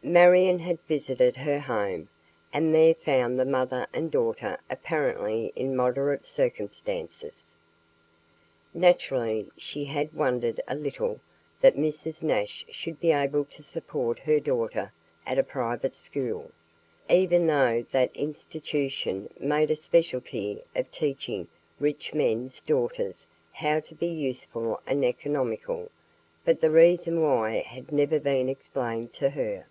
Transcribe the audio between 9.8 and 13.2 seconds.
had wondered a little that Mrs. Nash should be